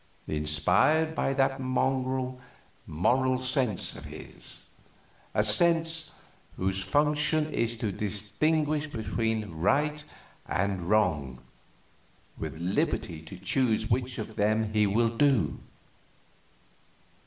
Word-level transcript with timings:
Inspired 0.27 1.13
by 1.13 1.31
that 1.33 1.59
mongrel 1.59 2.41
Moral 2.87 3.37
Sense 3.37 3.95
of 3.95 4.05
his! 4.05 4.65
A 5.35 5.43
sense 5.43 6.11
whose 6.57 6.81
function 6.83 7.53
is 7.53 7.77
to 7.77 7.91
distinguish 7.91 8.87
between 8.87 9.51
right 9.51 10.03
and 10.47 10.89
wrong, 10.89 11.43
with 12.35 12.57
liberty 12.57 13.21
to 13.21 13.35
choose 13.37 13.91
which 13.91 14.17
of 14.17 14.37
them 14.37 14.73
he 14.73 14.87
will 14.87 15.15
do. 15.15 15.59